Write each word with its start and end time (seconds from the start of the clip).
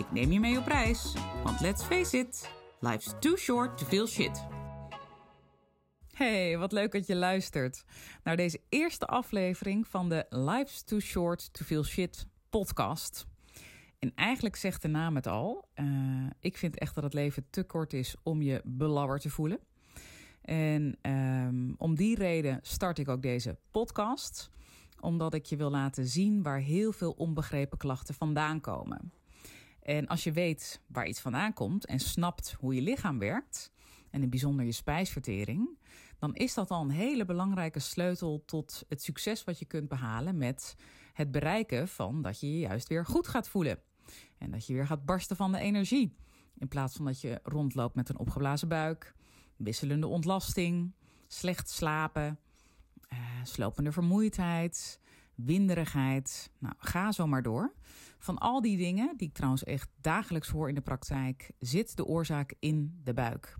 Ik 0.00 0.12
neem 0.12 0.32
je 0.32 0.40
mee 0.40 0.58
op 0.58 0.66
reis, 0.66 1.14
want 1.44 1.60
let's 1.60 1.82
face 1.82 2.18
it, 2.18 2.50
life's 2.78 3.14
too 3.18 3.36
short 3.36 3.78
to 3.78 3.86
feel 3.86 4.06
shit. 4.06 4.46
Hey, 6.12 6.58
wat 6.58 6.72
leuk 6.72 6.92
dat 6.92 7.06
je 7.06 7.16
luistert 7.16 7.84
naar 8.22 8.36
deze 8.36 8.60
eerste 8.68 9.06
aflevering 9.06 9.86
van 9.86 10.08
de 10.08 10.26
Life's 10.28 10.82
Too 10.82 10.98
Short 10.98 11.52
to 11.52 11.64
Feel 11.64 11.84
Shit 11.84 12.26
podcast. 12.50 13.26
En 13.98 14.12
eigenlijk 14.14 14.56
zegt 14.56 14.82
de 14.82 14.88
naam 14.88 15.14
het 15.14 15.26
al. 15.26 15.68
Uh, 15.74 16.30
ik 16.40 16.56
vind 16.56 16.78
echt 16.78 16.94
dat 16.94 17.04
het 17.04 17.14
leven 17.14 17.46
te 17.50 17.62
kort 17.62 17.92
is 17.92 18.16
om 18.22 18.42
je 18.42 18.60
belabberd 18.64 19.22
te 19.22 19.30
voelen. 19.30 19.58
En 20.42 20.98
um, 21.02 21.74
om 21.76 21.94
die 21.94 22.16
reden 22.16 22.58
start 22.62 22.98
ik 22.98 23.08
ook 23.08 23.22
deze 23.22 23.58
podcast. 23.70 24.50
Omdat 25.00 25.34
ik 25.34 25.44
je 25.44 25.56
wil 25.56 25.70
laten 25.70 26.06
zien 26.06 26.42
waar 26.42 26.60
heel 26.60 26.92
veel 26.92 27.12
onbegrepen 27.12 27.78
klachten 27.78 28.14
vandaan 28.14 28.60
komen. 28.60 29.12
En 29.82 30.06
als 30.06 30.24
je 30.24 30.32
weet 30.32 30.80
waar 30.86 31.06
iets 31.06 31.20
vandaan 31.20 31.52
komt 31.52 31.86
en 31.86 32.00
snapt 32.00 32.52
hoe 32.58 32.74
je 32.74 32.82
lichaam 32.82 33.18
werkt, 33.18 33.72
en 34.10 34.22
in 34.22 34.30
bijzonder 34.30 34.64
je 34.64 34.72
spijsvertering, 34.72 35.78
dan 36.18 36.34
is 36.34 36.54
dat 36.54 36.70
al 36.70 36.82
een 36.82 36.90
hele 36.90 37.24
belangrijke 37.24 37.78
sleutel 37.78 38.42
tot 38.46 38.84
het 38.88 39.02
succes 39.02 39.44
wat 39.44 39.58
je 39.58 39.64
kunt 39.64 39.88
behalen 39.88 40.38
met 40.38 40.76
het 41.12 41.30
bereiken 41.30 41.88
van 41.88 42.22
dat 42.22 42.40
je 42.40 42.52
je 42.52 42.58
juist 42.58 42.88
weer 42.88 43.06
goed 43.06 43.28
gaat 43.28 43.48
voelen. 43.48 43.78
En 44.38 44.50
dat 44.50 44.66
je 44.66 44.72
weer 44.72 44.86
gaat 44.86 45.04
barsten 45.04 45.36
van 45.36 45.52
de 45.52 45.58
energie. 45.58 46.16
In 46.58 46.68
plaats 46.68 46.96
van 46.96 47.04
dat 47.04 47.20
je 47.20 47.40
rondloopt 47.42 47.94
met 47.94 48.08
een 48.08 48.18
opgeblazen 48.18 48.68
buik, 48.68 49.14
wisselende 49.56 50.06
ontlasting, 50.06 50.92
slecht 51.28 51.70
slapen, 51.70 52.38
uh, 53.12 53.18
slopende 53.42 53.92
vermoeidheid, 53.92 55.00
winderigheid. 55.44 56.50
Nou, 56.58 56.74
ga 56.78 57.12
zo 57.12 57.26
maar 57.26 57.42
door. 57.42 57.74
Van 58.18 58.38
al 58.38 58.60
die 58.60 58.76
dingen, 58.76 59.16
die 59.16 59.28
ik 59.28 59.34
trouwens 59.34 59.64
echt 59.64 59.88
dagelijks 60.00 60.48
hoor 60.48 60.68
in 60.68 60.74
de 60.74 60.80
praktijk, 60.80 61.50
zit 61.58 61.96
de 61.96 62.04
oorzaak 62.04 62.54
in 62.58 63.00
de 63.04 63.14
buik. 63.14 63.56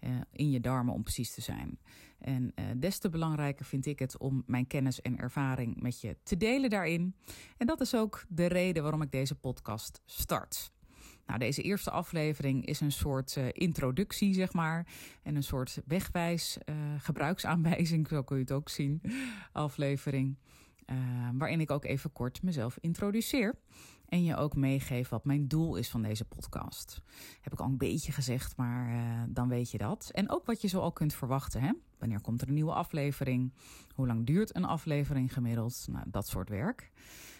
Uh, 0.00 0.10
in 0.32 0.50
je 0.50 0.60
darmen 0.60 0.94
om 0.94 1.02
precies 1.02 1.34
te 1.34 1.40
zijn. 1.40 1.78
En 2.18 2.42
uh, 2.42 2.64
des 2.76 2.98
te 2.98 3.08
belangrijker 3.08 3.64
vind 3.64 3.86
ik 3.86 3.98
het 3.98 4.18
om 4.18 4.42
mijn 4.46 4.66
kennis 4.66 5.00
en 5.00 5.18
ervaring 5.18 5.82
met 5.82 6.00
je 6.00 6.16
te 6.22 6.36
delen 6.36 6.70
daarin. 6.70 7.14
En 7.56 7.66
dat 7.66 7.80
is 7.80 7.94
ook 7.94 8.24
de 8.28 8.46
reden 8.46 8.82
waarom 8.82 9.02
ik 9.02 9.10
deze 9.10 9.34
podcast 9.34 10.02
start. 10.04 10.72
Nou, 11.26 11.38
deze 11.38 11.62
eerste 11.62 11.90
aflevering 11.90 12.66
is 12.66 12.80
een 12.80 12.92
soort 12.92 13.36
uh, 13.36 13.46
introductie, 13.52 14.34
zeg 14.34 14.52
maar. 14.52 14.86
En 15.22 15.36
een 15.36 15.42
soort 15.42 15.80
wegwijs, 15.86 16.58
gebruiksaanwijzing, 16.98 18.08
zo 18.08 18.22
kun 18.22 18.36
je 18.36 18.42
het 18.42 18.52
ook 18.52 18.68
zien, 18.68 19.02
aflevering. 19.52 20.36
Waarin 21.38 21.60
ik 21.60 21.70
ook 21.70 21.84
even 21.84 22.12
kort 22.12 22.42
mezelf 22.42 22.78
introduceer. 22.80 23.54
En 24.08 24.24
je 24.24 24.36
ook 24.36 24.56
meegeef 24.56 25.08
wat 25.08 25.24
mijn 25.24 25.48
doel 25.48 25.76
is 25.76 25.88
van 25.88 26.02
deze 26.02 26.24
podcast. 26.24 27.02
Heb 27.40 27.52
ik 27.52 27.60
al 27.60 27.66
een 27.66 27.78
beetje 27.78 28.12
gezegd, 28.12 28.56
maar 28.56 28.90
uh, 28.90 29.22
dan 29.28 29.48
weet 29.48 29.70
je 29.70 29.78
dat. 29.78 30.10
En 30.12 30.30
ook 30.30 30.46
wat 30.46 30.60
je 30.60 30.68
zo 30.68 30.80
al 30.80 30.92
kunt 30.92 31.14
verwachten. 31.14 31.60
Hè? 31.60 31.72
Wanneer 31.98 32.20
komt 32.20 32.42
er 32.42 32.48
een 32.48 32.54
nieuwe 32.54 32.72
aflevering? 32.72 33.52
Hoe 33.94 34.06
lang 34.06 34.26
duurt 34.26 34.56
een 34.56 34.64
aflevering 34.64 35.32
gemiddeld? 35.32 35.86
Nou, 35.90 36.04
dat 36.08 36.28
soort 36.28 36.48
werk. 36.48 36.90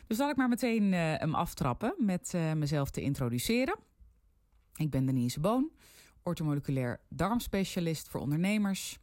Dus 0.06 0.16
zal 0.16 0.30
ik 0.30 0.36
maar 0.36 0.48
meteen 0.48 0.82
uh, 0.82 0.98
hem 0.98 1.34
aftrappen 1.34 1.94
met 1.98 2.32
uh, 2.34 2.52
mezelf 2.52 2.90
te 2.90 3.00
introduceren. 3.00 3.76
Ik 4.74 4.90
ben 4.90 5.06
Denise 5.06 5.40
Boon, 5.40 5.70
orthomoleculair 6.22 7.00
darmspecialist 7.08 8.08
voor 8.08 8.20
ondernemers. 8.20 8.98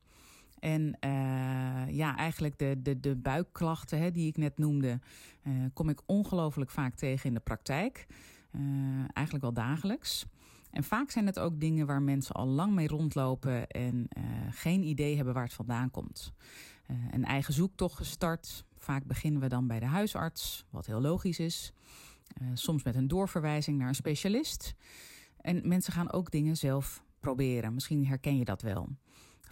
En 0.65 0.97
uh, 1.05 1.95
ja, 1.95 2.17
eigenlijk 2.17 2.57
de, 2.59 2.81
de, 2.81 2.99
de 2.99 3.15
buikklachten 3.15 3.99
hè, 3.99 4.11
die 4.11 4.27
ik 4.27 4.37
net 4.37 4.57
noemde, 4.57 4.99
uh, 5.43 5.65
kom 5.73 5.89
ik 5.89 6.01
ongelooflijk 6.05 6.69
vaak 6.69 6.95
tegen 6.95 7.27
in 7.27 7.33
de 7.33 7.39
praktijk. 7.39 8.05
Uh, 8.51 8.61
eigenlijk 9.13 9.41
wel 9.41 9.53
dagelijks. 9.53 10.25
En 10.71 10.83
vaak 10.83 11.11
zijn 11.11 11.25
het 11.25 11.39
ook 11.39 11.59
dingen 11.59 11.85
waar 11.85 12.01
mensen 12.01 12.35
al 12.35 12.47
lang 12.47 12.73
mee 12.73 12.87
rondlopen 12.87 13.67
en 13.67 14.07
geen 14.49 14.83
idee 14.83 15.15
hebben 15.15 15.33
waar 15.33 15.43
het 15.43 15.53
vandaan 15.53 15.91
komt. 15.91 16.33
een 17.11 17.25
eigen 17.25 17.53
zoektocht 17.53 17.95
gestart. 17.95 18.65
Vaak 18.77 19.05
beginnen 19.05 19.41
we 19.41 19.47
dan 19.47 19.67
bij 19.67 19.79
de 19.79 19.85
huisarts, 19.85 20.65
wat 20.69 20.85
heel 20.85 21.01
logisch 21.01 21.39
is. 21.39 21.73
soms 22.53 22.83
met 22.83 22.95
een 22.95 23.07
doorverwijzing 23.07 23.77
naar 23.77 23.87
een 23.87 23.95
specialist. 23.95 24.75
En 25.41 25.67
mensen 25.67 25.93
gaan 25.93 26.11
ook 26.11 26.31
dingen 26.31 26.57
zelf 26.57 27.03
proberen. 27.19 27.73
Misschien 27.73 28.05
herken 28.05 28.37
je 28.37 28.45
dat 28.45 28.61
wel. 28.61 28.89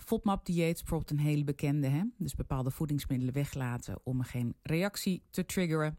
FODMAP-dieet 0.05 0.75
is 0.75 0.79
bijvoorbeeld 0.81 1.11
een 1.11 1.25
hele 1.25 1.43
bekende. 1.43 1.87
Hè? 1.87 2.03
Dus 2.17 2.35
bepaalde 2.35 2.71
voedingsmiddelen 2.71 3.33
weglaten 3.33 3.99
om 4.03 4.21
geen 4.21 4.55
reactie 4.61 5.23
te 5.29 5.45
triggeren. 5.45 5.97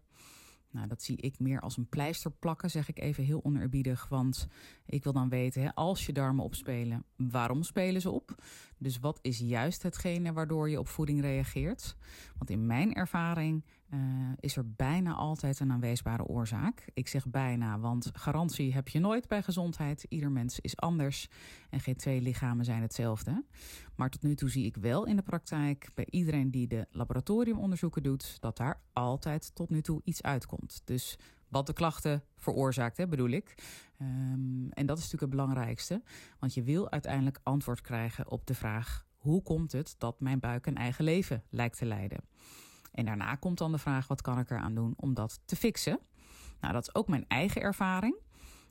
Nou, 0.74 0.86
dat 0.86 1.02
zie 1.02 1.16
ik 1.16 1.38
meer 1.38 1.60
als 1.60 1.76
een 1.76 1.88
pleister 1.88 2.30
plakken, 2.30 2.70
zeg 2.70 2.88
ik 2.88 2.98
even 2.98 3.24
heel 3.24 3.44
oneerbiedig. 3.44 4.08
Want 4.08 4.48
ik 4.86 5.04
wil 5.04 5.12
dan 5.12 5.28
weten, 5.28 5.62
hè, 5.62 5.74
als 5.74 6.06
je 6.06 6.12
darmen 6.12 6.44
opspelen, 6.44 7.04
waarom 7.16 7.62
spelen 7.62 8.00
ze 8.00 8.10
op? 8.10 8.34
Dus 8.78 8.98
wat 8.98 9.18
is 9.22 9.38
juist 9.38 9.82
hetgene 9.82 10.32
waardoor 10.32 10.70
je 10.70 10.78
op 10.78 10.88
voeding 10.88 11.20
reageert? 11.20 11.96
Want 12.44 12.58
in 12.58 12.66
mijn 12.66 12.94
ervaring 12.94 13.64
uh, 13.90 14.00
is 14.40 14.56
er 14.56 14.74
bijna 14.74 15.14
altijd 15.14 15.60
een 15.60 15.72
aanwijsbare 15.72 16.24
oorzaak. 16.24 16.84
Ik 16.94 17.08
zeg 17.08 17.26
bijna, 17.26 17.78
want 17.78 18.10
garantie 18.12 18.74
heb 18.74 18.88
je 18.88 18.98
nooit 18.98 19.28
bij 19.28 19.42
gezondheid. 19.42 20.06
Ieder 20.08 20.30
mens 20.30 20.60
is 20.60 20.76
anders 20.76 21.28
en 21.70 21.80
geen 21.80 21.96
twee 21.96 22.20
lichamen 22.20 22.64
zijn 22.64 22.82
hetzelfde. 22.82 23.44
Maar 23.96 24.10
tot 24.10 24.22
nu 24.22 24.34
toe 24.34 24.48
zie 24.48 24.64
ik 24.64 24.76
wel 24.76 25.06
in 25.06 25.16
de 25.16 25.22
praktijk 25.22 25.90
bij 25.94 26.06
iedereen 26.10 26.50
die 26.50 26.66
de 26.66 26.86
laboratoriumonderzoeken 26.90 28.02
doet, 28.02 28.40
dat 28.40 28.56
daar 28.56 28.80
altijd 28.92 29.54
tot 29.54 29.70
nu 29.70 29.80
toe 29.80 30.00
iets 30.04 30.22
uitkomt. 30.22 30.82
Dus 30.84 31.18
wat 31.48 31.66
de 31.66 31.72
klachten 31.72 32.22
veroorzaakt, 32.36 32.96
hè, 32.96 33.08
bedoel 33.08 33.30
ik. 33.30 33.54
Um, 33.98 34.70
en 34.70 34.86
dat 34.86 34.98
is 34.98 35.02
natuurlijk 35.02 35.32
het 35.32 35.40
belangrijkste, 35.40 36.02
want 36.38 36.54
je 36.54 36.62
wil 36.62 36.90
uiteindelijk 36.90 37.40
antwoord 37.42 37.80
krijgen 37.80 38.30
op 38.30 38.46
de 38.46 38.54
vraag: 38.54 39.06
hoe 39.24 39.42
komt 39.42 39.72
het 39.72 39.94
dat 39.98 40.20
mijn 40.20 40.38
buik 40.38 40.66
een 40.66 40.76
eigen 40.76 41.04
leven 41.04 41.42
lijkt 41.50 41.78
te 41.78 41.84
leiden? 41.84 42.18
En 42.92 43.04
daarna 43.04 43.34
komt 43.34 43.58
dan 43.58 43.72
de 43.72 43.78
vraag: 43.78 44.06
wat 44.06 44.20
kan 44.20 44.38
ik 44.38 44.50
eraan 44.50 44.74
doen 44.74 44.94
om 44.96 45.14
dat 45.14 45.40
te 45.44 45.56
fixen? 45.56 45.98
Nou, 46.60 46.72
dat 46.72 46.82
is 46.82 46.94
ook 46.94 47.08
mijn 47.08 47.24
eigen 47.28 47.62
ervaring. 47.62 48.16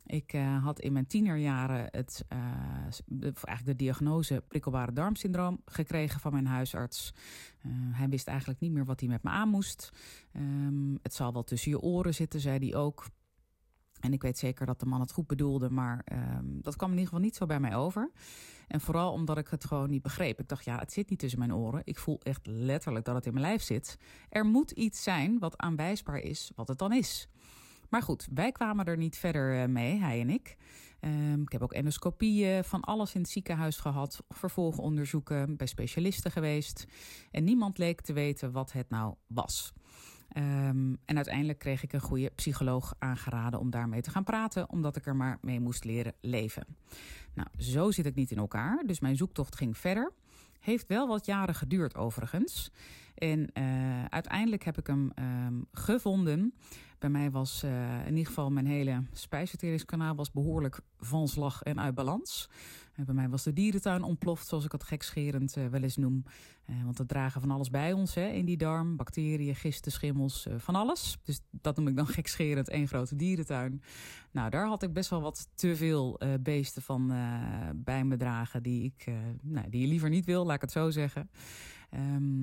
Ik 0.05 0.33
uh, 0.33 0.63
had 0.63 0.79
in 0.79 0.93
mijn 0.93 1.07
tienerjaren 1.07 1.87
het, 1.91 2.25
uh, 2.29 2.39
eigenlijk 3.19 3.65
de 3.65 3.75
diagnose 3.75 4.43
prikkelbare 4.47 4.93
darmsyndroom 4.93 5.61
gekregen 5.65 6.19
van 6.19 6.31
mijn 6.31 6.45
huisarts. 6.45 7.13
Uh, 7.65 7.71
hij 7.75 8.09
wist 8.09 8.27
eigenlijk 8.27 8.59
niet 8.59 8.71
meer 8.71 8.85
wat 8.85 8.99
hij 8.99 9.09
met 9.09 9.23
me 9.23 9.29
aan 9.29 9.49
moest. 9.49 9.91
Um, 10.35 10.99
het 11.01 11.13
zal 11.13 11.33
wel 11.33 11.43
tussen 11.43 11.71
je 11.71 11.79
oren 11.79 12.13
zitten, 12.13 12.39
zei 12.39 12.69
hij 12.69 12.75
ook. 12.75 13.05
En 14.03 14.13
ik 14.13 14.21
weet 14.21 14.37
zeker 14.37 14.65
dat 14.65 14.79
de 14.79 14.85
man 14.85 14.99
het 14.99 15.11
goed 15.11 15.27
bedoelde, 15.27 15.69
maar 15.69 16.05
um, 16.11 16.59
dat 16.61 16.75
kwam 16.75 16.89
in 16.89 16.97
ieder 16.97 17.09
geval 17.09 17.25
niet 17.25 17.35
zo 17.35 17.45
bij 17.45 17.59
mij 17.59 17.75
over. 17.75 18.11
En 18.67 18.81
vooral 18.81 19.11
omdat 19.11 19.37
ik 19.37 19.47
het 19.47 19.65
gewoon 19.65 19.89
niet 19.89 20.01
begreep. 20.01 20.39
Ik 20.39 20.47
dacht, 20.47 20.65
ja, 20.65 20.79
het 20.79 20.93
zit 20.93 21.09
niet 21.09 21.19
tussen 21.19 21.39
mijn 21.39 21.53
oren. 21.53 21.81
Ik 21.83 21.99
voel 21.99 22.19
echt 22.23 22.47
letterlijk 22.47 23.05
dat 23.05 23.15
het 23.15 23.25
in 23.25 23.33
mijn 23.33 23.45
lijf 23.45 23.61
zit. 23.61 23.97
Er 24.29 24.45
moet 24.45 24.71
iets 24.71 25.03
zijn 25.03 25.39
wat 25.39 25.57
aanwijsbaar 25.57 26.19
is 26.19 26.51
wat 26.55 26.67
het 26.67 26.77
dan 26.77 26.93
is. 26.93 27.27
Maar 27.89 28.01
goed, 28.01 28.27
wij 28.33 28.51
kwamen 28.51 28.85
er 28.85 28.97
niet 28.97 29.17
verder 29.17 29.69
mee, 29.69 29.99
hij 29.99 30.21
en 30.21 30.29
ik. 30.29 30.57
Um, 30.99 31.41
ik 31.41 31.51
heb 31.51 31.61
ook 31.61 31.73
endoscopieën 31.73 32.63
van 32.63 32.81
alles 32.81 33.15
in 33.15 33.21
het 33.21 33.29
ziekenhuis 33.29 33.77
gehad, 33.77 34.23
vervolgonderzoeken 34.29 35.57
bij 35.57 35.67
specialisten 35.67 36.31
geweest. 36.31 36.85
En 37.31 37.43
niemand 37.43 37.77
leek 37.77 38.01
te 38.01 38.13
weten 38.13 38.51
wat 38.51 38.71
het 38.71 38.89
nou 38.89 39.15
was. 39.27 39.73
Um, 40.37 40.97
en 41.05 41.15
uiteindelijk 41.15 41.59
kreeg 41.59 41.83
ik 41.83 41.93
een 41.93 42.01
goede 42.01 42.31
psycholoog 42.35 42.95
aangeraden 42.99 43.59
om 43.59 43.69
daarmee 43.69 44.01
te 44.01 44.09
gaan 44.09 44.23
praten, 44.23 44.69
omdat 44.69 44.95
ik 44.95 45.05
er 45.05 45.15
maar 45.15 45.37
mee 45.41 45.59
moest 45.59 45.83
leren 45.83 46.13
leven. 46.21 46.65
Nou, 47.33 47.47
zo 47.57 47.91
zit 47.91 48.05
het 48.05 48.15
niet 48.15 48.31
in 48.31 48.37
elkaar, 48.37 48.83
dus 48.85 48.99
mijn 48.99 49.15
zoektocht 49.15 49.55
ging 49.55 49.77
verder. 49.77 50.11
Heeft 50.59 50.87
wel 50.87 51.07
wat 51.07 51.25
jaren 51.25 51.55
geduurd 51.55 51.95
overigens. 51.95 52.71
En 53.15 53.49
uh, 53.53 54.05
uiteindelijk 54.05 54.63
heb 54.63 54.77
ik 54.77 54.87
hem 54.87 55.11
um, 55.19 55.65
gevonden. 55.71 56.53
Bij 56.99 57.09
mij 57.09 57.31
was 57.31 57.63
uh, 57.63 57.99
in 57.99 58.09
ieder 58.09 58.25
geval 58.25 58.51
mijn 58.51 58.65
hele 58.65 59.03
spijsverteringskanaal 59.11 60.15
was 60.15 60.31
behoorlijk 60.31 60.79
van 60.99 61.27
slag 61.27 61.61
en 61.61 61.79
uit 61.79 61.95
balans. 61.95 62.49
Uh, 62.95 63.05
bij 63.05 63.15
mij 63.15 63.29
was 63.29 63.43
de 63.43 63.53
dierentuin 63.53 64.03
ontploft, 64.03 64.47
zoals 64.47 64.65
ik 64.65 64.71
het 64.71 64.83
gekscherend 64.83 65.53
wel 65.53 65.81
eens 65.81 65.97
noem. 65.97 66.23
want 66.83 66.97
we 66.97 67.05
dragen 67.05 67.41
van 67.41 67.51
alles 67.51 67.69
bij 67.69 67.93
ons 67.93 68.15
hè, 68.15 68.27
in 68.27 68.45
die 68.45 68.57
darm. 68.57 68.95
Bacteriën, 68.95 69.55
gisten, 69.55 69.91
schimmels, 69.91 70.47
van 70.57 70.75
alles. 70.75 71.17
Dus 71.23 71.41
dat 71.51 71.77
noem 71.77 71.87
ik 71.87 71.95
dan 71.95 72.07
gekscherend 72.19 72.69
één 72.69 72.87
grote 72.87 73.15
dierentuin. 73.15 73.81
Nou, 74.31 74.49
daar 74.49 74.67
had 74.67 74.83
ik 74.83 74.93
best 74.93 75.09
wel 75.09 75.21
wat 75.21 75.49
te 75.55 75.75
veel 75.75 76.19
beesten 76.39 76.81
van 76.81 77.07
bij 77.75 78.03
me 78.03 78.17
dragen... 78.17 78.63
die, 78.63 78.83
ik, 78.83 79.11
nou, 79.41 79.69
die 79.69 79.81
je 79.81 79.87
liever 79.87 80.09
niet 80.09 80.25
wil, 80.25 80.45
laat 80.45 80.55
ik 80.55 80.61
het 80.61 80.71
zo 80.71 80.89
zeggen. 80.89 81.29
Um, 81.95 82.42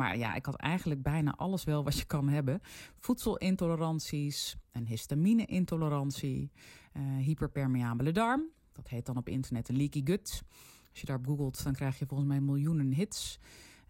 maar 0.00 0.18
ja, 0.18 0.34
ik 0.34 0.46
had 0.46 0.56
eigenlijk 0.56 1.02
bijna 1.02 1.34
alles 1.36 1.64
wel 1.64 1.84
wat 1.84 1.98
je 1.98 2.04
kan 2.04 2.28
hebben. 2.28 2.60
Voedselintoleranties, 2.98 4.56
een 4.72 4.86
histamine-intolerantie, 4.86 6.52
uh, 6.96 7.16
hyperpermeabele 7.16 8.12
darm. 8.12 8.44
Dat 8.72 8.88
heet 8.88 9.06
dan 9.06 9.16
op 9.16 9.28
internet 9.28 9.68
een 9.68 9.76
leaky 9.76 10.00
gut. 10.04 10.42
Als 10.90 11.00
je 11.00 11.06
daarop 11.06 11.26
googelt, 11.26 11.64
dan 11.64 11.72
krijg 11.72 11.98
je 11.98 12.06
volgens 12.06 12.28
mij 12.28 12.40
miljoenen 12.40 12.92
hits. 12.92 13.38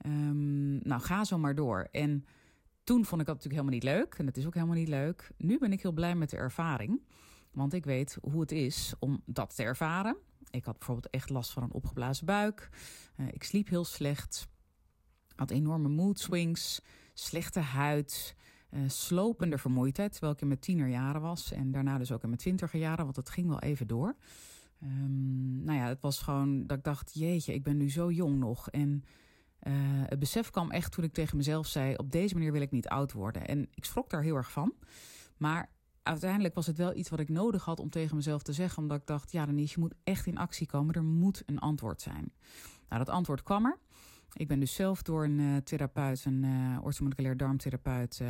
Um, 0.06 0.78
nou, 0.82 1.00
ga 1.00 1.24
zo 1.24 1.38
maar 1.38 1.54
door. 1.54 1.88
En 1.90 2.24
toen 2.84 3.04
vond 3.04 3.20
ik 3.20 3.26
dat 3.26 3.36
natuurlijk 3.36 3.62
helemaal 3.62 3.74
niet 3.74 3.82
leuk. 3.82 4.14
En 4.18 4.26
het 4.26 4.36
is 4.36 4.46
ook 4.46 4.54
helemaal 4.54 4.76
niet 4.76 4.88
leuk. 4.88 5.30
Nu 5.36 5.58
ben 5.58 5.72
ik 5.72 5.82
heel 5.82 5.92
blij 5.92 6.14
met 6.14 6.30
de 6.30 6.36
ervaring. 6.36 7.02
Want 7.52 7.72
ik 7.72 7.84
weet 7.84 8.18
hoe 8.20 8.40
het 8.40 8.52
is 8.52 8.94
om 8.98 9.22
dat 9.26 9.56
te 9.56 9.62
ervaren. 9.62 10.16
Ik 10.50 10.64
had 10.64 10.78
bijvoorbeeld 10.78 11.10
echt 11.10 11.30
last 11.30 11.50
van 11.50 11.62
een 11.62 11.72
opgeblazen 11.72 12.26
buik. 12.26 12.68
Uh, 13.16 13.26
ik 13.26 13.42
sliep 13.42 13.68
heel 13.68 13.84
slecht 13.84 14.48
had 15.40 15.50
enorme 15.50 15.88
mood 15.88 16.18
swings, 16.18 16.82
slechte 17.14 17.60
huid, 17.60 18.36
uh, 18.70 18.80
slopende 18.86 19.58
vermoeidheid. 19.58 20.12
Terwijl 20.12 20.32
ik 20.32 20.40
in 20.40 20.48
mijn 20.48 20.60
tienerjaren 20.60 21.20
was 21.20 21.52
en 21.52 21.70
daarna 21.70 21.98
dus 21.98 22.12
ook 22.12 22.22
in 22.22 22.28
mijn 22.28 22.40
twintiger 22.40 22.80
jaren, 22.80 23.04
want 23.04 23.16
het 23.16 23.30
ging 23.30 23.48
wel 23.48 23.60
even 23.60 23.86
door. 23.86 24.16
Um, 24.82 25.64
nou 25.64 25.78
ja, 25.78 25.86
het 25.86 26.00
was 26.00 26.20
gewoon 26.20 26.66
dat 26.66 26.78
ik 26.78 26.84
dacht, 26.84 27.14
jeetje, 27.14 27.54
ik 27.54 27.62
ben 27.62 27.76
nu 27.76 27.90
zo 27.90 28.10
jong 28.10 28.38
nog. 28.38 28.70
En 28.70 29.04
uh, 29.62 29.72
het 30.06 30.18
besef 30.18 30.50
kwam 30.50 30.70
echt 30.70 30.92
toen 30.92 31.04
ik 31.04 31.12
tegen 31.12 31.36
mezelf 31.36 31.66
zei, 31.66 31.94
op 31.96 32.12
deze 32.12 32.34
manier 32.34 32.52
wil 32.52 32.60
ik 32.60 32.70
niet 32.70 32.88
oud 32.88 33.12
worden. 33.12 33.46
En 33.46 33.68
ik 33.74 33.84
schrok 33.84 34.10
daar 34.10 34.22
heel 34.22 34.36
erg 34.36 34.50
van. 34.50 34.74
Maar 35.36 35.70
uiteindelijk 36.02 36.54
was 36.54 36.66
het 36.66 36.76
wel 36.76 36.96
iets 36.96 37.08
wat 37.08 37.20
ik 37.20 37.28
nodig 37.28 37.64
had 37.64 37.80
om 37.80 37.90
tegen 37.90 38.16
mezelf 38.16 38.42
te 38.42 38.52
zeggen. 38.52 38.82
Omdat 38.82 39.00
ik 39.00 39.06
dacht, 39.06 39.32
ja 39.32 39.46
Denise, 39.46 39.74
je 39.74 39.80
moet 39.80 39.94
echt 40.04 40.26
in 40.26 40.38
actie 40.38 40.66
komen. 40.66 40.94
Er 40.94 41.04
moet 41.04 41.42
een 41.46 41.58
antwoord 41.58 42.00
zijn. 42.00 42.32
Nou, 42.88 43.04
dat 43.04 43.14
antwoord 43.14 43.42
kwam 43.42 43.64
er. 43.64 43.78
Ik 44.32 44.48
ben 44.48 44.60
dus 44.60 44.74
zelf 44.74 45.02
door 45.02 45.24
een 45.24 45.38
uh, 45.38 45.56
therapeut, 45.56 46.24
een 46.24 46.44
uh, 46.44 46.84
orthomoleculair 46.84 47.36
darmtherapeut, 47.36 48.18
uh, 48.22 48.28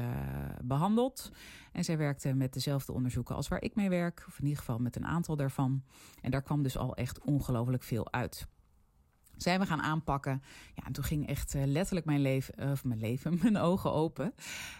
behandeld. 0.62 1.30
En 1.72 1.84
zij 1.84 1.98
werkte 1.98 2.34
met 2.34 2.52
dezelfde 2.52 2.92
onderzoeken 2.92 3.34
als 3.34 3.48
waar 3.48 3.62
ik 3.62 3.74
mee 3.74 3.88
werk, 3.88 4.24
of 4.28 4.38
in 4.38 4.44
ieder 4.44 4.58
geval 4.58 4.78
met 4.78 4.96
een 4.96 5.06
aantal 5.06 5.36
daarvan. 5.36 5.82
En 6.20 6.30
daar 6.30 6.42
kwam 6.42 6.62
dus 6.62 6.76
al 6.76 6.94
echt 6.94 7.20
ongelooflijk 7.20 7.82
veel 7.82 8.12
uit. 8.12 8.46
Zijn 9.36 9.60
we 9.60 9.66
gaan 9.66 9.82
aanpakken. 9.82 10.42
Ja, 10.74 10.84
en 10.84 10.92
toen 10.92 11.04
ging 11.04 11.26
echt 11.26 11.54
letterlijk 11.54 12.06
mijn 12.06 12.20
leven, 12.20 12.70
of 12.70 12.84
mijn 12.84 13.00
leven, 13.00 13.38
mijn 13.42 13.56
ogen 13.56 13.92
open. 13.92 14.34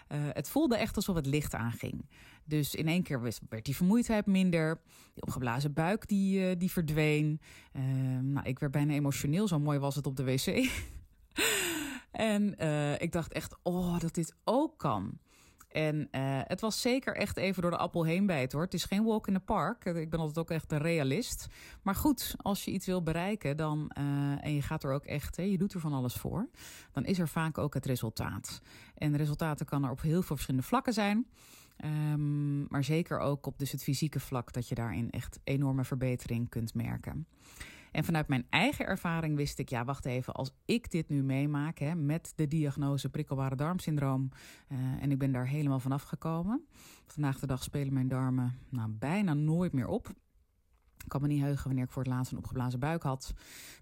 het 0.07 0.49
voelde 0.49 0.77
echt 0.77 0.95
alsof 0.95 1.15
het 1.15 1.25
licht 1.25 1.55
aanging. 1.55 2.09
Dus 2.43 2.75
in 2.75 2.87
één 2.87 3.03
keer 3.03 3.21
werd 3.21 3.65
die 3.65 3.75
vermoeidheid 3.75 4.25
minder. 4.25 4.81
Die 5.13 5.23
opgeblazen 5.23 5.73
buik 5.73 6.07
die, 6.07 6.57
die 6.57 6.71
verdween. 6.71 7.41
Ehm, 7.71 8.31
nou, 8.31 8.47
ik 8.47 8.59
werd 8.59 8.71
bijna 8.71 8.93
emotioneel. 8.93 9.47
Zo 9.47 9.59
mooi 9.59 9.79
was 9.79 9.95
het 9.95 10.07
op 10.07 10.15
de 10.15 10.23
wc. 10.23 10.69
en 12.21 12.55
uh, 12.59 13.01
ik 13.01 13.11
dacht 13.11 13.33
echt, 13.33 13.55
oh, 13.63 13.99
dat 13.99 14.13
dit 14.13 14.35
ook 14.43 14.77
kan. 14.77 15.19
En 15.67 15.95
uh, 16.11 16.39
het 16.43 16.61
was 16.61 16.81
zeker 16.81 17.15
echt 17.15 17.37
even 17.37 17.61
door 17.61 17.71
de 17.71 17.77
appel 17.77 18.03
heen 18.03 18.25
bijten 18.25 18.57
hoor. 18.57 18.65
Het 18.65 18.73
is 18.73 18.83
geen 18.83 19.03
walk 19.03 19.27
in 19.27 19.33
the 19.33 19.39
park. 19.39 19.85
Ik 19.85 20.09
ben 20.09 20.19
altijd 20.19 20.37
ook 20.37 20.49
echt 20.49 20.71
een 20.71 20.77
realist. 20.77 21.47
Maar 21.81 21.95
goed, 21.95 22.35
als 22.37 22.65
je 22.65 22.71
iets 22.71 22.85
wil 22.85 23.03
bereiken 23.03 23.57
dan, 23.57 23.91
uh, 23.97 24.45
en 24.45 24.53
je 24.53 24.61
gaat 24.61 24.83
er 24.83 24.93
ook 24.93 25.05
echt, 25.05 25.37
hè, 25.37 25.43
je 25.43 25.57
doet 25.57 25.73
er 25.73 25.79
van 25.79 25.93
alles 25.93 26.13
voor, 26.13 26.49
dan 26.91 27.05
is 27.05 27.19
er 27.19 27.27
vaak 27.27 27.57
ook 27.57 27.73
het 27.73 27.85
resultaat. 27.85 28.61
En 28.95 29.17
resultaten 29.17 29.65
kan 29.65 29.83
er 29.83 29.91
op 29.91 30.01
heel 30.01 30.21
veel 30.21 30.35
verschillende 30.35 30.67
vlakken 30.67 30.93
zijn. 30.93 31.27
Um, 31.85 32.65
maar 32.69 32.83
zeker 32.83 33.19
ook 33.19 33.45
op 33.45 33.59
dus 33.59 33.71
het 33.71 33.83
fysieke 33.83 34.19
vlak, 34.19 34.53
dat 34.53 34.67
je 34.67 34.75
daarin 34.75 35.11
echt 35.11 35.39
enorme 35.43 35.83
verbetering 35.83 36.49
kunt 36.49 36.73
merken. 36.73 37.27
En 37.91 38.03
vanuit 38.03 38.27
mijn 38.27 38.45
eigen 38.49 38.85
ervaring 38.85 39.35
wist 39.35 39.59
ik, 39.59 39.69
ja, 39.69 39.85
wacht 39.85 40.05
even, 40.05 40.33
als 40.33 40.51
ik 40.65 40.91
dit 40.91 41.09
nu 41.09 41.23
meemaak 41.23 41.77
hè, 41.77 41.95
met 41.95 42.33
de 42.35 42.47
diagnose 42.47 43.09
prikkelbare 43.09 43.55
darmsyndroom 43.55 44.29
uh, 44.69 44.77
en 45.03 45.11
ik 45.11 45.17
ben 45.17 45.31
daar 45.31 45.47
helemaal 45.47 45.79
vanaf 45.79 46.03
gekomen. 46.03 46.65
Vandaag 47.05 47.39
de 47.39 47.47
dag 47.47 47.63
spelen 47.63 47.93
mijn 47.93 48.07
darmen 48.07 48.59
nou, 48.69 48.89
bijna 48.89 49.33
nooit 49.33 49.73
meer 49.73 49.87
op. 49.87 50.09
Ik 50.97 51.07
kan 51.09 51.21
me 51.21 51.27
niet 51.27 51.41
heugen 51.41 51.65
wanneer 51.65 51.83
ik 51.83 51.91
voor 51.91 52.03
het 52.03 52.11
laatst 52.11 52.31
een 52.31 52.37
opgeblazen 52.37 52.79
buik 52.79 53.03
had. 53.03 53.33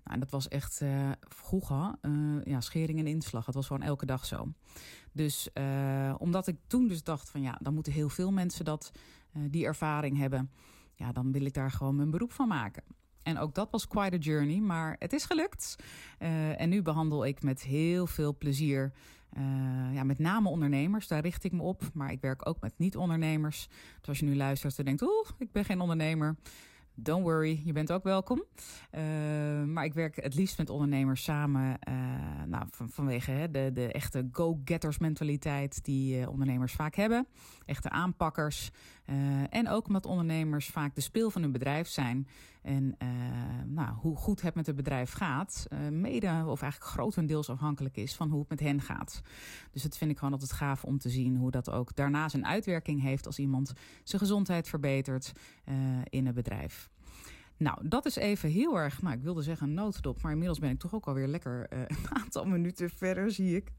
Nou, 0.03 0.13
en 0.13 0.19
dat 0.19 0.29
was 0.29 0.47
echt 0.47 0.81
uh, 0.81 1.11
vroeger, 1.19 1.95
uh, 2.01 2.43
ja, 2.43 2.61
schering 2.61 2.99
en 2.99 3.07
inslag. 3.07 3.45
Het 3.45 3.55
was 3.55 3.67
gewoon 3.67 3.81
elke 3.81 4.05
dag 4.05 4.25
zo. 4.25 4.53
Dus 5.11 5.49
omdat 6.17 6.47
ik 6.47 6.57
toen 6.67 6.87
dus 6.87 7.03
dacht 7.03 7.29
van 7.29 7.41
ja, 7.41 7.59
dan 7.61 7.73
moeten 7.73 7.93
heel 7.93 8.09
veel 8.09 8.31
mensen 8.31 8.65
dat, 8.65 8.91
die 9.49 9.65
ervaring 9.65 10.17
hebben. 10.17 10.51
Ja, 10.93 11.11
dan 11.11 11.31
wil 11.31 11.45
ik 11.45 11.53
daar 11.53 11.71
gewoon 11.71 11.95
mijn 11.95 12.11
beroep 12.11 12.31
van 12.31 12.47
maken. 12.47 12.83
En 13.23 13.37
ook 13.37 13.55
dat 13.55 13.71
was 13.71 13.87
quite 13.87 14.15
a 14.15 14.19
journey, 14.19 14.59
maar 14.59 14.95
het 14.99 15.13
is 15.13 15.25
gelukt. 15.25 15.75
Uh, 16.19 16.61
en 16.61 16.69
nu 16.69 16.81
behandel 16.81 17.25
ik 17.25 17.41
met 17.41 17.61
heel 17.61 18.07
veel 18.07 18.37
plezier, 18.37 18.91
uh, 19.37 19.43
ja, 19.93 20.03
met 20.03 20.19
name 20.19 20.49
ondernemers. 20.49 21.07
Daar 21.07 21.21
richt 21.21 21.43
ik 21.43 21.51
me 21.51 21.61
op. 21.61 21.81
Maar 21.93 22.11
ik 22.11 22.21
werk 22.21 22.47
ook 22.47 22.61
met 22.61 22.73
niet-ondernemers. 22.77 23.67
Dus 23.99 24.07
als 24.07 24.19
je 24.19 24.25
nu 24.25 24.35
luistert 24.35 24.79
en 24.79 24.85
denkt, 24.85 25.01
oeh, 25.01 25.29
ik 25.37 25.51
ben 25.51 25.65
geen 25.65 25.81
ondernemer. 25.81 26.35
Don't 27.01 27.23
worry, 27.23 27.61
je 27.65 27.73
bent 27.73 27.91
ook 27.91 28.03
welkom. 28.03 28.43
Uh, 28.91 29.01
maar 29.63 29.85
ik 29.85 29.93
werk 29.93 30.15
het 30.15 30.35
liefst 30.35 30.57
met 30.57 30.69
ondernemers 30.69 31.23
samen. 31.23 31.79
Nou, 32.45 32.65
van, 32.69 32.89
vanwege 32.89 33.31
hè, 33.31 33.51
de, 33.51 33.69
de 33.73 33.91
echte 33.91 34.27
go-getters 34.31 34.97
mentaliteit 34.97 35.83
die 35.83 36.29
ondernemers 36.29 36.73
vaak 36.73 36.95
hebben. 36.95 37.27
Echte 37.65 37.89
aanpakkers. 37.89 38.71
En 39.49 39.69
ook 39.69 39.87
omdat 39.87 40.05
ondernemers 40.05 40.67
vaak 40.67 40.95
de 40.95 41.01
speel 41.01 41.31
van 41.31 41.41
hun 41.41 41.51
bedrijf 41.51 41.87
zijn. 41.87 42.27
En 42.61 42.97
nou, 43.65 43.95
hoe 43.95 44.15
goed 44.15 44.41
het 44.41 44.55
met 44.55 44.65
het 44.65 44.75
bedrijf 44.75 45.11
gaat, 45.11 45.67
mede 45.91 46.43
of 46.45 46.61
eigenlijk 46.61 46.91
grotendeels 46.91 47.49
afhankelijk 47.49 47.97
is 47.97 48.15
van 48.15 48.29
hoe 48.29 48.39
het 48.39 48.49
met 48.49 48.59
hen 48.59 48.81
gaat. 48.81 49.21
Dus 49.71 49.81
dat 49.81 49.97
vind 49.97 50.11
ik 50.11 50.17
gewoon 50.17 50.33
altijd 50.33 50.51
gaaf 50.51 50.83
om 50.83 50.97
te 50.97 51.09
zien 51.09 51.35
hoe 51.35 51.51
dat 51.51 51.69
ook 51.69 51.95
daarna 51.95 52.29
zijn 52.29 52.45
uitwerking 52.45 53.01
heeft 53.01 53.25
als 53.25 53.39
iemand 53.39 53.73
zijn 54.03 54.21
gezondheid 54.21 54.67
verbetert 54.67 55.31
in 56.09 56.27
een 56.27 56.33
bedrijf. 56.33 56.89
Nou, 57.59 57.87
dat 57.87 58.05
is 58.05 58.15
even 58.15 58.49
heel 58.49 58.79
erg, 58.79 59.01
nou 59.01 59.15
ik 59.15 59.23
wilde 59.23 59.41
zeggen 59.41 59.77
een 59.77 59.93
maar 60.21 60.31
inmiddels 60.31 60.59
ben 60.59 60.69
ik 60.69 60.79
toch 60.79 60.93
ook 60.93 61.07
alweer 61.07 61.27
lekker 61.27 61.67
een 61.73 62.17
aantal 62.23 62.45
minuten 62.45 62.89
verder, 62.89 63.31
zie 63.31 63.55
ik, 63.55 63.71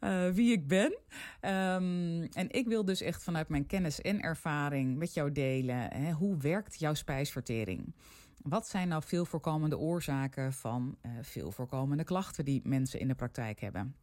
uh, 0.00 0.28
wie 0.28 0.52
ik 0.52 0.68
ben. 0.68 0.92
Um, 1.40 2.22
en 2.22 2.50
ik 2.50 2.66
wil 2.66 2.84
dus 2.84 3.00
echt 3.00 3.22
vanuit 3.22 3.48
mijn 3.48 3.66
kennis 3.66 4.00
en 4.00 4.20
ervaring 4.20 4.96
met 4.96 5.14
jou 5.14 5.32
delen, 5.32 5.92
hè, 5.92 6.12
hoe 6.12 6.36
werkt 6.36 6.78
jouw 6.78 6.94
spijsvertering? 6.94 7.94
Wat 8.42 8.68
zijn 8.68 8.88
nou 8.88 9.02
veel 9.06 9.24
voorkomende 9.24 9.78
oorzaken 9.78 10.52
van 10.52 10.96
uh, 11.02 11.12
veel 11.22 11.50
voorkomende 11.50 12.04
klachten 12.04 12.44
die 12.44 12.60
mensen 12.64 13.00
in 13.00 13.08
de 13.08 13.14
praktijk 13.14 13.60
hebben? 13.60 13.94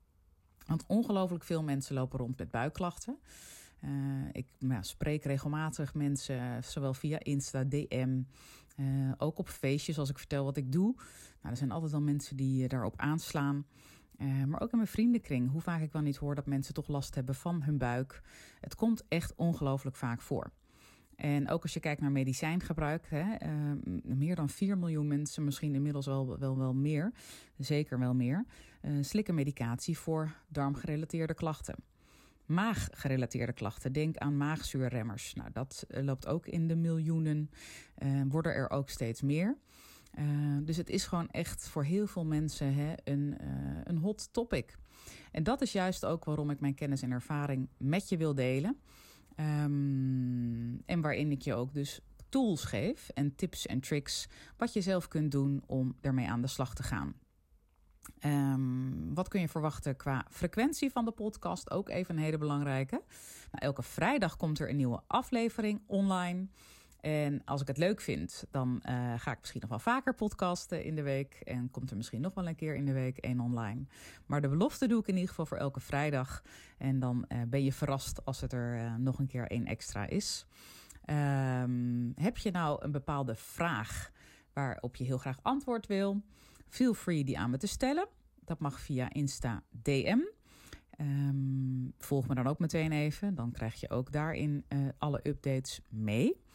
Want 0.65 0.83
ongelooflijk 0.87 1.43
veel 1.43 1.63
mensen 1.63 1.95
lopen 1.95 2.19
rond 2.19 2.37
met 2.37 2.51
buikklachten. 2.51 3.17
Uh, 3.83 3.89
ik 4.31 4.47
nou, 4.59 4.83
spreek 4.83 5.23
regelmatig 5.23 5.93
mensen, 5.93 6.63
zowel 6.63 6.93
via 6.93 7.19
Insta, 7.19 7.63
DM, 7.63 8.21
ook 9.17 9.39
op 9.39 9.49
feestjes 9.49 9.97
als 9.97 10.09
ik 10.09 10.17
vertel 10.17 10.43
wat 10.43 10.57
ik 10.57 10.71
doe. 10.71 10.93
Nou, 11.41 11.49
er 11.49 11.57
zijn 11.57 11.71
altijd 11.71 11.93
al 11.93 12.01
mensen 12.01 12.35
die 12.35 12.67
daarop 12.67 12.93
aanslaan. 12.97 13.65
Uh, 14.17 14.43
maar 14.43 14.61
ook 14.61 14.71
in 14.71 14.77
mijn 14.77 14.89
vriendenkring, 14.89 15.51
hoe 15.51 15.61
vaak 15.61 15.81
ik 15.81 15.91
wel 15.91 16.01
niet 16.01 16.17
hoor 16.17 16.35
dat 16.35 16.45
mensen 16.45 16.73
toch 16.73 16.87
last 16.87 17.15
hebben 17.15 17.35
van 17.35 17.63
hun 17.63 17.77
buik. 17.77 18.21
Het 18.59 18.75
komt 18.75 19.03
echt 19.07 19.35
ongelooflijk 19.35 19.95
vaak 19.95 20.21
voor. 20.21 20.51
En 21.15 21.49
ook 21.49 21.61
als 21.61 21.73
je 21.73 21.79
kijkt 21.79 22.01
naar 22.01 22.11
medicijngebruik, 22.11 23.05
hè, 23.09 23.35
meer 24.03 24.35
dan 24.35 24.49
4 24.49 24.77
miljoen 24.77 25.07
mensen, 25.07 25.43
misschien 25.43 25.75
inmiddels 25.75 26.05
wel, 26.05 26.39
wel, 26.39 26.57
wel 26.57 26.73
meer, 26.73 27.11
zeker 27.57 27.99
wel 27.99 28.13
meer, 28.13 28.45
slikken 29.01 29.35
medicatie 29.35 29.97
voor 29.97 30.35
darmgerelateerde 30.47 31.33
klachten 31.33 31.75
maaggerelateerde 32.47 33.53
klachten. 33.53 33.91
Denk 33.91 34.17
aan 34.17 34.37
maagzuurremmers. 34.37 35.33
Nou, 35.33 35.49
dat 35.53 35.85
eh, 35.87 36.03
loopt 36.03 36.27
ook 36.27 36.47
in 36.47 36.67
de 36.67 36.75
miljoenen. 36.75 37.49
Worden 38.27 38.53
er 38.53 38.69
ook 38.69 38.89
steeds 38.89 39.21
meer. 39.21 39.57
Uh, 40.19 40.57
dus 40.61 40.77
het 40.77 40.89
is 40.89 41.05
gewoon 41.05 41.29
echt 41.29 41.67
voor 41.67 41.83
heel 41.83 42.07
veel 42.07 42.25
mensen 42.25 42.73
hè, 42.73 42.93
een, 43.03 43.37
uh, 43.41 43.81
een 43.83 43.97
hot 43.97 44.33
topic. 44.33 44.77
En 45.31 45.43
dat 45.43 45.61
is 45.61 45.71
juist 45.71 46.05
ook 46.05 46.25
waarom 46.25 46.49
ik 46.49 46.59
mijn 46.59 46.75
kennis 46.75 47.01
en 47.01 47.11
ervaring 47.11 47.69
met 47.77 48.09
je 48.09 48.17
wil 48.17 48.35
delen. 48.35 48.79
Um, 49.39 50.81
en 50.85 51.01
waarin 51.01 51.31
ik 51.31 51.41
je 51.41 51.53
ook 51.53 51.73
dus 51.73 51.99
tools 52.29 52.63
geef 52.63 53.09
en 53.09 53.35
tips 53.35 53.65
en 53.65 53.79
tricks 53.79 54.27
wat 54.57 54.73
je 54.73 54.81
zelf 54.81 55.07
kunt 55.07 55.31
doen 55.31 55.63
om 55.65 55.95
ermee 56.01 56.29
aan 56.29 56.41
de 56.41 56.47
slag 56.47 56.75
te 56.75 56.83
gaan. 56.83 57.15
Ehm, 58.19 59.13
wat 59.13 59.27
kun 59.27 59.41
je 59.41 59.47
verwachten 59.47 59.95
qua 59.95 60.25
frequentie 60.29 60.91
van 60.91 61.05
de 61.05 61.11
podcast? 61.11 61.71
Ook 61.71 61.89
even 61.89 62.15
een 62.15 62.23
hele 62.23 62.37
belangrijke. 62.37 63.01
Nou, 63.51 63.63
elke 63.63 63.83
vrijdag 63.83 64.37
komt 64.37 64.59
er 64.59 64.69
een 64.69 64.75
nieuwe 64.75 65.01
aflevering 65.07 65.81
online. 65.85 66.47
En 67.07 67.41
als 67.45 67.61
ik 67.61 67.67
het 67.67 67.77
leuk 67.77 68.01
vind, 68.01 68.45
dan 68.51 68.81
uh, 68.89 69.13
ga 69.17 69.31
ik 69.31 69.39
misschien 69.39 69.61
nog 69.61 69.69
wel 69.69 69.79
vaker 69.79 70.13
podcasten 70.13 70.83
in 70.83 70.95
de 70.95 71.01
week. 71.01 71.33
En 71.33 71.71
komt 71.71 71.91
er 71.91 71.97
misschien 71.97 72.21
nog 72.21 72.33
wel 72.33 72.47
een 72.47 72.55
keer 72.55 72.75
in 72.75 72.85
de 72.85 72.93
week 72.93 73.17
één 73.17 73.39
online. 73.39 73.85
Maar 74.25 74.41
de 74.41 74.49
belofte 74.49 74.87
doe 74.87 74.99
ik 74.99 75.07
in 75.07 75.13
ieder 75.13 75.29
geval 75.29 75.45
voor 75.45 75.57
elke 75.57 75.79
vrijdag. 75.79 76.43
En 76.77 76.99
dan 76.99 77.25
uh, 77.29 77.41
ben 77.47 77.63
je 77.63 77.73
verrast 77.73 78.25
als 78.25 78.41
het 78.41 78.53
er 78.53 78.75
uh, 78.75 78.95
nog 78.95 79.19
een 79.19 79.27
keer 79.27 79.47
één 79.47 79.65
extra 79.65 80.07
is. 80.07 80.45
Um, 81.09 82.11
heb 82.15 82.37
je 82.37 82.51
nou 82.51 82.83
een 82.83 82.91
bepaalde 82.91 83.35
vraag 83.35 84.11
waarop 84.53 84.95
je 84.95 85.03
heel 85.03 85.17
graag 85.17 85.39
antwoord 85.41 85.87
wil? 85.87 86.21
Feel 86.69 86.93
free 86.93 87.23
die 87.23 87.39
aan 87.39 87.49
me 87.49 87.57
te 87.57 87.67
stellen. 87.67 88.07
Dat 88.39 88.59
mag 88.59 88.79
via 88.79 89.13
Insta 89.13 89.63
DM. 89.69 90.19
Um, 91.01 91.93
volg 91.97 92.27
me 92.27 92.35
dan 92.35 92.47
ook 92.47 92.59
meteen 92.59 92.91
even. 92.91 93.35
Dan 93.35 93.51
krijg 93.51 93.79
je 93.79 93.89
ook 93.89 94.11
daarin 94.11 94.65
alle 94.97 95.19
updates 95.23 95.81
mee. 95.89 96.45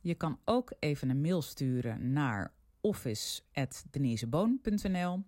Je 0.00 0.14
kan 0.14 0.38
ook 0.44 0.72
even 0.78 1.10
een 1.10 1.20
mail 1.20 1.42
sturen 1.42 2.12
naar 2.12 2.52
office.deniseboon.nl. 2.80 5.22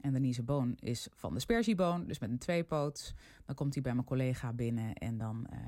En 0.00 0.12
Denise 0.12 0.42
Boon 0.42 0.76
is 0.80 1.08
van 1.14 1.34
de 1.34 1.40
sperzieboon, 1.40 2.06
dus 2.06 2.18
met 2.18 2.30
een 2.30 2.38
tweepoot. 2.38 3.14
Dan 3.46 3.54
komt 3.54 3.74
hij 3.74 3.82
bij 3.82 3.94
mijn 3.94 4.06
collega 4.06 4.52
binnen 4.52 4.94
en 4.94 5.18
dan 5.18 5.46
uh, 5.52 5.58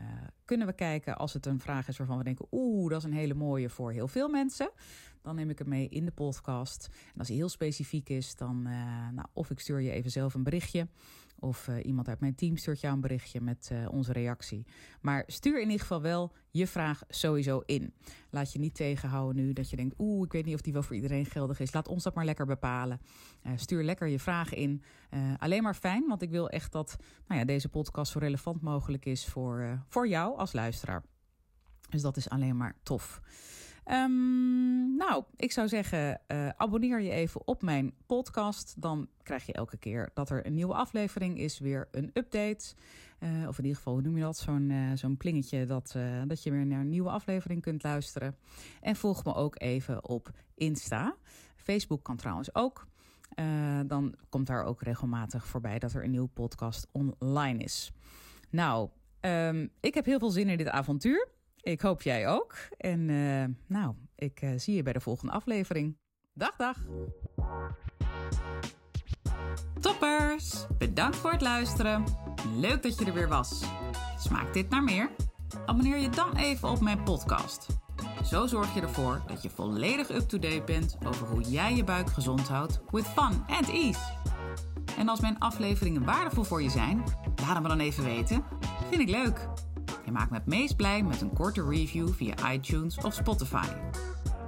kunnen 0.44 0.66
we 0.66 0.72
kijken 0.72 1.18
als 1.18 1.32
het 1.32 1.46
een 1.46 1.60
vraag 1.60 1.88
is 1.88 1.96
waarvan 1.96 2.18
we 2.18 2.24
denken... 2.24 2.46
oeh, 2.50 2.90
dat 2.90 2.98
is 2.98 3.04
een 3.04 3.12
hele 3.12 3.34
mooie 3.34 3.68
voor 3.68 3.92
heel 3.92 4.08
veel 4.08 4.28
mensen. 4.28 4.70
Dan 5.22 5.34
neem 5.34 5.50
ik 5.50 5.58
hem 5.58 5.68
mee 5.68 5.88
in 5.88 6.04
de 6.04 6.10
podcast. 6.10 6.88
En 7.12 7.18
als 7.18 7.28
hij 7.28 7.36
heel 7.36 7.48
specifiek 7.48 8.08
is, 8.08 8.36
dan 8.36 8.66
uh, 8.66 9.08
nou, 9.08 9.26
of 9.32 9.50
ik 9.50 9.60
stuur 9.60 9.80
je 9.80 9.90
even 9.90 10.10
zelf 10.10 10.34
een 10.34 10.42
berichtje... 10.42 10.88
Of 11.40 11.68
uh, 11.68 11.84
iemand 11.84 12.08
uit 12.08 12.20
mijn 12.20 12.34
team 12.34 12.56
stuurt 12.56 12.80
jou 12.80 12.94
een 12.94 13.00
berichtje 13.00 13.40
met 13.40 13.70
uh, 13.72 13.88
onze 13.90 14.12
reactie. 14.12 14.66
Maar 15.00 15.24
stuur 15.26 15.56
in 15.56 15.66
ieder 15.66 15.80
geval 15.80 16.02
wel 16.02 16.32
je 16.50 16.66
vraag 16.66 17.02
sowieso 17.08 17.62
in. 17.66 17.94
Laat 18.30 18.52
je 18.52 18.58
niet 18.58 18.74
tegenhouden 18.74 19.44
nu 19.44 19.52
dat 19.52 19.70
je 19.70 19.76
denkt: 19.76 19.94
oeh, 19.98 20.24
ik 20.24 20.32
weet 20.32 20.44
niet 20.44 20.54
of 20.54 20.60
die 20.60 20.72
wel 20.72 20.82
voor 20.82 20.96
iedereen 20.96 21.26
geldig 21.26 21.60
is. 21.60 21.72
Laat 21.72 21.88
ons 21.88 22.02
dat 22.02 22.14
maar 22.14 22.24
lekker 22.24 22.46
bepalen. 22.46 23.00
Uh, 23.46 23.52
stuur 23.56 23.84
lekker 23.84 24.08
je 24.08 24.18
vragen 24.18 24.56
in. 24.56 24.82
alleen 25.38 25.62
maar 25.62 25.74
fijn, 25.74 26.06
want 26.08 26.22
ik 26.22 26.30
wil 26.30 26.48
echt 26.48 26.72
dat 26.72 26.96
nou 27.26 27.40
ja, 27.40 27.46
deze 27.46 27.68
podcast 27.68 28.12
zo 28.12 28.18
relevant 28.18 28.60
mogelijk 28.60 29.06
is 29.06 29.26
voor, 29.26 29.84
voor 29.88 30.08
jou 30.08 30.36
als 30.36 30.52
luisteraar. 30.52 31.02
Dus 31.88 32.02
dat 32.02 32.16
is 32.16 32.28
alleen 32.28 32.56
maar 32.56 32.76
tof. 32.82 33.20
Um, 33.92 34.96
nou, 34.96 35.24
ik 35.36 35.52
zou 35.52 35.68
zeggen, 35.68 36.20
uh, 36.28 36.48
abonneer 36.48 37.00
je 37.00 37.10
even 37.10 37.46
op 37.46 37.62
mijn 37.62 37.92
podcast. 38.06 38.74
Dan 38.76 39.08
krijg 39.22 39.46
je 39.46 39.52
elke 39.52 39.76
keer 39.76 40.10
dat 40.14 40.30
er 40.30 40.46
een 40.46 40.54
nieuwe 40.54 40.74
aflevering 40.74 41.38
is, 41.38 41.58
weer 41.58 41.88
een 41.90 42.10
update. 42.14 42.74
Uh, 43.20 43.48
of 43.48 43.58
in 43.58 43.64
ieder 43.64 43.76
geval, 43.76 43.92
hoe 43.92 44.02
noem 44.02 44.16
je 44.16 44.22
dat? 44.22 44.36
Zo'n 44.36 44.70
uh, 44.70 44.90
zo'n 44.94 45.16
plingetje 45.16 45.66
dat, 45.66 45.96
dat 46.26 46.42
je 46.42 46.50
weer 46.50 46.66
naar 46.66 46.80
een 46.80 46.88
nieuwe 46.88 47.10
aflevering 47.10 47.62
kunt 47.62 47.82
luisteren. 47.82 48.36
En 48.80 48.96
volg 48.96 49.24
me 49.24 49.34
ook 49.34 49.60
even 49.60 50.08
op 50.08 50.30
Insta. 50.54 51.14
Facebook 51.56 52.02
kan 52.02 52.16
trouwens 52.16 52.54
ook. 52.54 52.86
dan 53.86 54.14
komt 54.28 54.46
daar 54.46 54.64
ook 54.64 54.82
regelmatig 54.82 55.46
voorbij 55.46 55.78
dat 55.78 55.92
er 55.92 56.04
een 56.04 56.10
nieuwe 56.10 56.28
podcast 56.28 56.86
online 56.92 57.58
is. 57.58 57.92
Nou, 58.50 58.88
um, 59.20 59.70
ik 59.80 59.94
heb 59.94 60.04
heel 60.04 60.18
veel 60.18 60.30
zin 60.30 60.48
in 60.48 60.56
dit 60.56 60.68
avontuur. 60.68 61.28
Ik 61.62 61.80
hoop 61.80 62.02
jij 62.02 62.28
ook. 62.28 62.54
En 62.76 63.08
uh, 63.08 63.44
nou, 63.66 63.94
ik 64.14 64.42
uh, 64.42 64.50
zie 64.56 64.74
je 64.74 64.82
bij 64.82 64.92
de 64.92 65.00
volgende 65.00 65.32
aflevering. 65.32 65.96
Dag, 66.32 66.56
dag. 66.56 66.76
Toppers, 69.80 70.66
bedankt 70.78 71.16
voor 71.16 71.32
het 71.32 71.40
luisteren. 71.40 72.04
Leuk 72.56 72.82
dat 72.82 72.98
je 72.98 73.04
er 73.04 73.14
weer 73.14 73.28
was. 73.28 73.64
Smaakt 74.18 74.54
dit 74.54 74.70
naar 74.70 74.82
meer? 74.82 75.10
Abonneer 75.66 75.98
je 75.98 76.08
dan 76.08 76.36
even 76.36 76.68
op 76.68 76.80
mijn 76.80 77.02
podcast. 77.02 77.66
Zo 78.24 78.46
zorg 78.46 78.74
je 78.74 78.80
ervoor 78.80 79.22
dat 79.26 79.42
je 79.42 79.50
volledig 79.50 80.10
up-to-date 80.10 80.62
bent 80.66 80.98
over 81.06 81.26
hoe 81.26 81.42
jij 81.42 81.74
je 81.74 81.84
buik 81.84 82.10
gezond 82.10 82.48
houdt 82.48 82.80
with 82.90 83.06
fun 83.06 83.44
and 83.46 83.68
ease. 83.68 84.00
En 84.98 85.08
als 85.08 85.20
mijn 85.20 85.38
afleveringen 85.38 86.04
waardevol 86.04 86.44
voor 86.44 86.62
je 86.62 86.70
zijn, 86.70 87.04
laat 87.36 87.54
het 87.54 87.62
me 87.62 87.68
dan 87.68 87.80
even 87.80 88.04
weten. 88.04 88.44
Vind 88.90 89.00
ik 89.00 89.08
leuk. 89.08 89.48
Je 90.10 90.16
maakt 90.16 90.30
me 90.30 90.36
het 90.36 90.46
meest 90.46 90.76
blij 90.76 91.02
met 91.02 91.20
een 91.20 91.32
korte 91.32 91.68
review 91.68 92.08
via 92.08 92.52
iTunes 92.52 92.98
of 92.98 93.14
Spotify. 93.14 93.66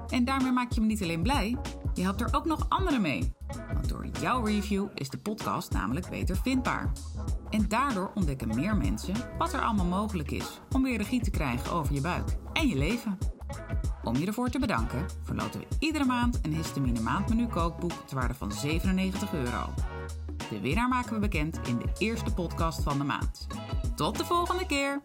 En 0.09 0.25
daarmee 0.25 0.53
maak 0.53 0.73
je 0.73 0.81
me 0.81 0.87
niet 0.87 1.03
alleen 1.03 1.23
blij, 1.23 1.57
je 1.95 2.03
helpt 2.03 2.21
er 2.21 2.35
ook 2.35 2.45
nog 2.45 2.67
anderen 2.69 3.01
mee. 3.01 3.33
Want 3.73 3.89
door 3.89 4.07
jouw 4.21 4.45
review 4.45 4.87
is 4.95 5.11
de 5.11 5.19
podcast 5.19 5.73
namelijk 5.73 6.09
beter 6.09 6.37
vindbaar. 6.37 6.93
En 7.51 7.69
daardoor 7.69 8.11
ontdekken 8.15 8.49
meer 8.49 8.77
mensen 8.77 9.15
wat 9.39 9.53
er 9.53 9.61
allemaal 9.61 9.87
mogelijk 9.87 10.31
is 10.31 10.61
om 10.73 10.83
weer 10.83 10.97
regie 10.97 11.23
te 11.23 11.31
krijgen 11.31 11.73
over 11.73 11.95
je 11.95 12.01
buik 12.01 12.37
en 12.53 12.69
je 12.69 12.77
leven. 12.77 13.19
Om 14.05 14.17
je 14.17 14.27
ervoor 14.27 14.49
te 14.49 14.59
bedanken, 14.59 15.07
verloten 15.23 15.61
we 15.61 15.67
iedere 15.79 16.05
maand 16.05 16.39
een 16.43 16.55
histamine 16.55 17.01
maandmenu 17.01 17.47
kookboek 17.47 17.93
ter 18.07 18.17
waarde 18.17 18.35
van 18.35 18.53
97 18.53 19.35
euro. 19.35 19.75
De 20.51 20.61
winnaar 20.61 20.89
maken 20.89 21.13
we 21.13 21.19
bekend 21.19 21.61
in 21.69 21.79
de 21.79 21.93
eerste 21.99 22.35
podcast 22.35 22.83
van 22.83 22.99
de 22.99 23.05
maand. 23.05 23.47
Tot 23.95 24.19
de 24.19 24.25
volgende 24.25 24.67
keer! 24.67 25.03